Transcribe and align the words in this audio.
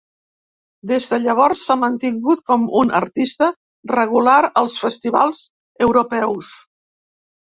Des 0.91 1.09
de 1.11 1.19
llavors 1.25 1.61
s'ha 1.67 1.75
mantingut 1.81 2.41
com 2.49 2.65
un 2.81 2.95
artista 3.01 3.51
regular 3.95 4.39
als 4.63 4.79
festivals 4.87 5.43
europeus. 5.89 6.55